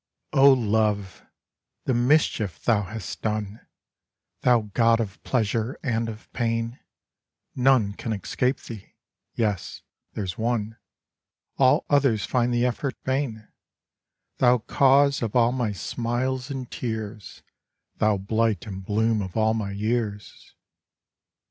[0.33, 1.27] LOVE!
[1.85, 3.63] the mischief thou hast done!
[4.41, 6.79] Thou god of pleasure and of pain!
[7.55, 8.95] None can escape thee
[9.35, 9.83] yes
[10.13, 10.79] there s one
[11.59, 13.47] All others find the effort vain:
[14.37, 17.43] Thou cause of all my smiles and tears!
[17.97, 20.29] Thou blight and bloom of all my years!
[20.29, 20.55] 70 LINES.